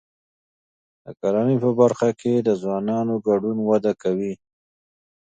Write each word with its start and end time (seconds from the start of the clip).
د 1.03 1.05
کرنې 1.19 1.55
په 1.63 1.69
برخه 1.79 2.09
کې 2.19 2.33
د 2.37 2.49
ځوانانو 2.61 3.13
ګډون 3.27 3.57
وده 3.69 3.93
کوي. 4.01 4.33